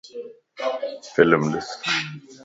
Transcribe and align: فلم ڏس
فلم 1.15 1.41
ڏس 1.53 1.69